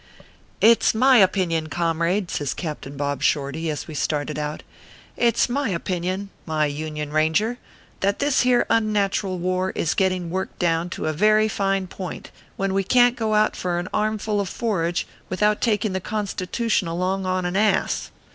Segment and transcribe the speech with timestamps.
[0.61, 4.63] "It s my opinion, comrade," says Captain Bob Shorty, as we started out"
[5.15, 7.59] it s my opinion, my Union ranger,
[7.99, 12.73] that this here unnatural war is getting worked down to a very fine point, when
[12.73, 16.31] we can t go out for an armful of forage without taking the Con ORPHEUS
[16.31, 16.33] C.
[16.33, 16.79] KERR PAPERS.
[16.79, 18.09] 369 stitution along on an ass.